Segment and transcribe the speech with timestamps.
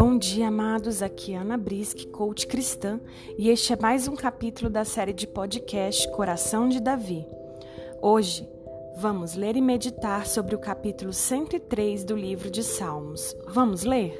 [0.00, 1.02] Bom dia, amados.
[1.02, 2.98] Aqui é Ana Brisk, coach cristã,
[3.36, 7.26] e este é mais um capítulo da série de podcast Coração de Davi.
[8.00, 8.48] Hoje,
[8.96, 13.36] vamos ler e meditar sobre o capítulo 103 do livro de Salmos.
[13.46, 14.18] Vamos ler?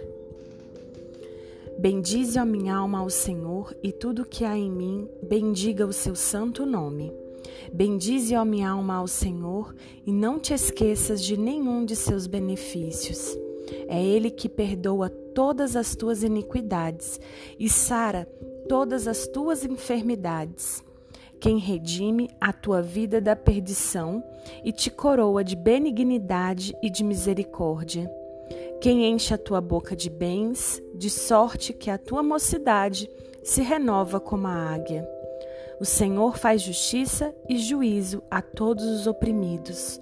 [1.78, 6.14] Bendize a minha alma ao Senhor e tudo que há em mim, bendiga o seu
[6.14, 7.10] santo nome.
[7.72, 9.74] Bendize a minha alma ao Senhor
[10.04, 13.34] e não te esqueças de nenhum de seus benefícios.
[13.88, 17.20] É Ele que perdoa todas as tuas iniquidades
[17.58, 18.28] e sara
[18.68, 20.84] todas as tuas enfermidades.
[21.40, 24.22] Quem redime a tua vida da perdição
[24.62, 28.10] e te coroa de benignidade e de misericórdia.
[28.80, 33.10] Quem enche a tua boca de bens, de sorte que a tua mocidade
[33.42, 35.08] se renova como a águia.
[35.80, 40.00] O Senhor faz justiça e juízo a todos os oprimidos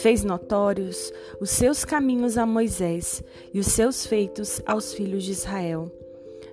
[0.00, 3.22] fez notórios os seus caminhos a Moisés
[3.52, 5.92] e os seus feitos aos filhos de Israel.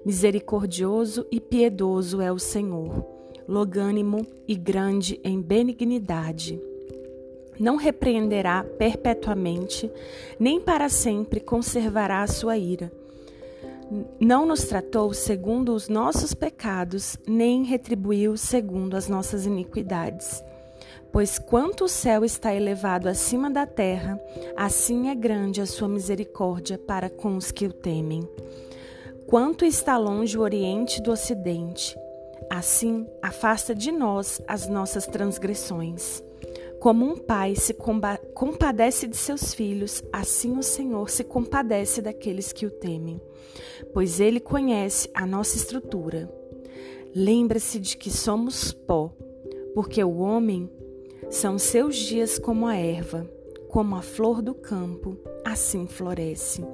[0.05, 3.05] Misericordioso e piedoso é o Senhor,
[3.47, 6.61] logânimo e grande em benignidade.
[7.59, 9.89] Não repreenderá perpetuamente,
[10.39, 12.91] nem para sempre conservará a sua ira.
[14.19, 20.43] Não nos tratou segundo os nossos pecados, nem retribuiu segundo as nossas iniquidades.
[21.11, 24.19] Pois quanto o céu está elevado acima da terra,
[24.55, 28.27] assim é grande a sua misericórdia para com os que o temem.
[29.25, 31.97] Quanto está longe o oriente do ocidente,
[32.49, 36.23] assim afasta de nós as nossas transgressões.
[36.79, 37.73] Como um pai se
[38.33, 43.19] compadece de seus filhos, assim o Senhor se compadece daqueles que o temem,
[43.93, 46.31] pois ele conhece a nossa estrutura.
[47.15, 49.11] Lembra-se de que somos pó,
[49.73, 50.69] porque o homem
[51.29, 53.29] são seus dias como a erva,
[53.67, 56.65] como a flor do campo, assim floresce.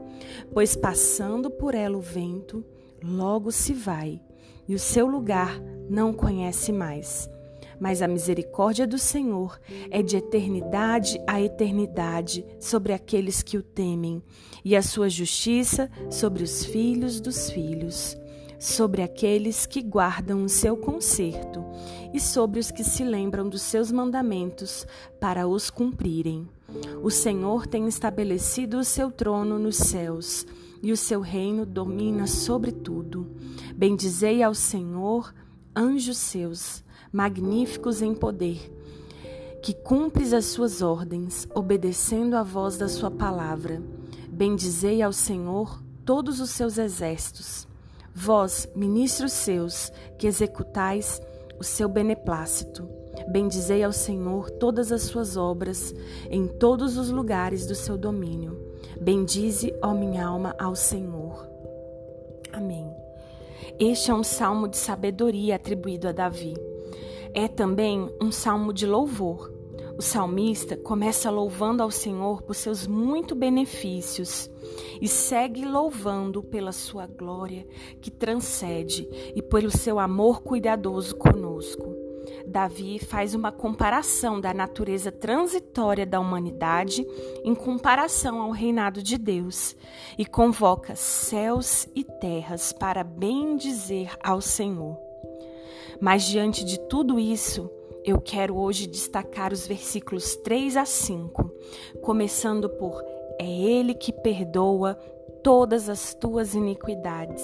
[0.53, 2.63] Pois passando por ela o vento,
[3.03, 4.21] logo se vai,
[4.67, 7.29] e o seu lugar não conhece mais.
[7.79, 14.21] Mas a misericórdia do Senhor é de eternidade a eternidade sobre aqueles que o temem,
[14.63, 18.15] e a sua justiça sobre os filhos dos filhos
[18.63, 21.61] sobre aqueles que guardam o seu conserto
[22.13, 24.87] e sobre os que se lembram dos seus mandamentos
[25.19, 26.47] para os cumprirem.
[27.03, 30.47] O Senhor tem estabelecido o seu trono nos céus
[30.81, 33.35] e o seu reino domina sobre tudo.
[33.75, 35.35] Bendizei ao Senhor,
[35.75, 38.71] anjos seus, magníficos em poder,
[39.61, 43.83] que cumpres as suas ordens, obedecendo à voz da sua palavra.
[44.29, 47.67] Bendizei ao Senhor todos os seus exércitos
[48.15, 51.19] Vós, ministros seus, que executais
[51.59, 52.87] o seu beneplácito,
[53.27, 55.93] bendizei ao Senhor todas as suas obras
[56.29, 58.71] em todos os lugares do seu domínio.
[59.01, 61.47] Bendize, ó minha alma, ao Senhor.
[62.51, 62.87] Amém.
[63.79, 66.53] Este é um salmo de sabedoria atribuído a Davi.
[67.33, 69.51] É também um salmo de louvor.
[69.97, 74.49] O salmista começa louvando ao Senhor por seus muitos benefícios
[75.01, 77.65] e segue louvando pela sua glória
[78.01, 82.03] que transcende e pelo seu amor cuidadoso conosco.
[82.45, 87.05] Davi faz uma comparação da natureza transitória da humanidade
[87.43, 89.75] em comparação ao reinado de Deus
[90.17, 94.97] e convoca céus e terras para bem dizer ao Senhor.
[96.01, 97.69] Mas diante de tudo isso,
[98.03, 101.49] eu quero hoje destacar os versículos 3 a 5,
[102.01, 103.01] começando por
[103.43, 104.93] É Ele que perdoa
[105.43, 107.43] todas as tuas iniquidades.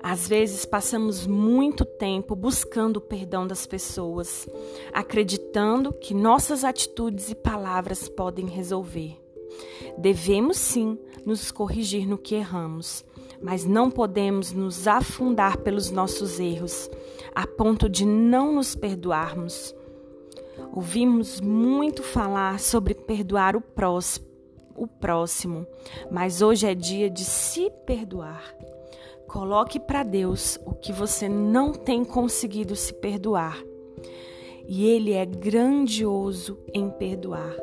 [0.00, 4.48] Às vezes passamos muito tempo buscando o perdão das pessoas,
[4.92, 9.20] acreditando que nossas atitudes e palavras podem resolver.
[9.98, 10.96] Devemos sim
[11.26, 13.04] nos corrigir no que erramos,
[13.42, 16.88] mas não podemos nos afundar pelos nossos erros,
[17.34, 19.74] a ponto de não nos perdoarmos.
[20.72, 24.27] Ouvimos muito falar sobre perdoar o próximo,
[24.78, 25.66] o próximo,
[26.10, 28.54] mas hoje é dia de se perdoar.
[29.26, 33.62] Coloque para Deus o que você não tem conseguido se perdoar.
[34.66, 37.54] E Ele é grandioso em perdoar.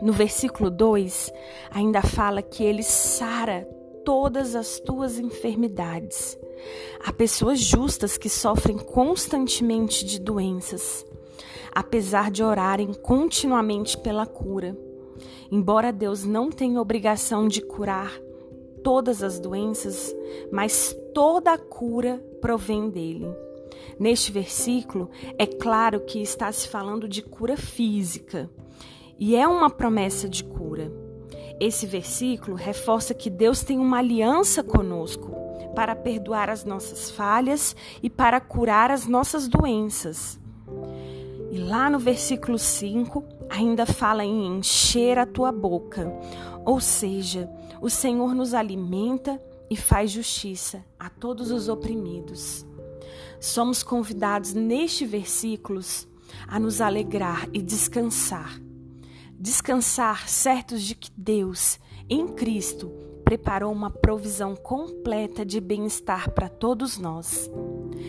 [0.00, 1.32] No versículo 2,
[1.70, 3.68] ainda fala que Ele sara
[4.04, 6.38] todas as tuas enfermidades.
[7.04, 11.04] Há pessoas justas que sofrem constantemente de doenças,
[11.72, 14.76] apesar de orarem continuamente pela cura.
[15.50, 18.12] Embora Deus não tenha obrigação de curar
[18.82, 20.14] todas as doenças,
[20.50, 23.28] mas toda a cura provém dele.
[23.98, 28.50] Neste versículo, é claro que está se falando de cura física,
[29.18, 30.90] e é uma promessa de cura.
[31.60, 35.30] Esse versículo reforça que Deus tem uma aliança conosco
[35.74, 40.40] para perdoar as nossas falhas e para curar as nossas doenças.
[41.50, 46.12] E lá no versículo 5 ainda fala em encher a tua boca,
[46.64, 47.50] ou seja,
[47.80, 52.64] o Senhor nos alimenta e faz justiça a todos os oprimidos.
[53.40, 56.06] Somos convidados neste versículos
[56.46, 58.60] a nos alegrar e descansar
[59.40, 61.80] descansar certos de que Deus,
[62.10, 62.92] em Cristo,
[63.24, 67.50] preparou uma provisão completa de bem-estar para todos nós.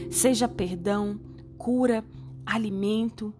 [0.09, 1.17] Seja perdão,
[1.57, 2.03] cura,
[2.45, 3.33] alimento,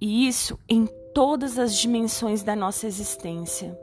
[0.00, 3.78] e isso em todas as dimensões da nossa existência.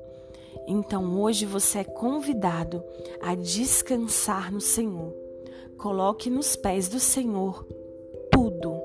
[0.68, 2.84] Então hoje você é convidado
[3.22, 5.14] a descansar no Senhor.
[5.78, 7.66] Coloque nos pés do Senhor
[8.32, 8.80] tudo,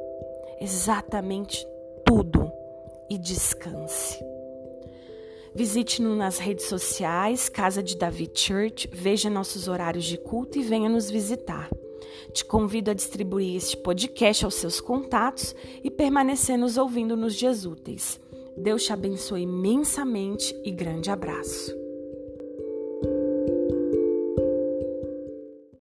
[0.60, 1.64] exatamente
[2.04, 2.50] tudo,
[3.08, 4.18] e descanse.
[5.54, 10.88] Visite-nos nas redes sociais, Casa de Davi Church, veja nossos horários de culto e venha
[10.88, 11.68] nos visitar.
[12.32, 17.64] Te convido a distribuir este podcast aos seus contatos e permanecer nos ouvindo nos dias
[17.64, 18.20] úteis.
[18.56, 21.87] Deus te abençoe imensamente e grande abraço.